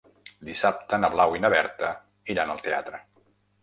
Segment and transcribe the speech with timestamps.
[0.47, 1.95] Dissabte na Blau i na Berta
[2.37, 3.09] iran al teatre.